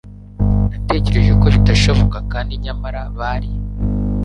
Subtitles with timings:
[0.71, 2.17] Natekereje ko bidashoboka.
[2.31, 3.51] Kandi nyamara bari.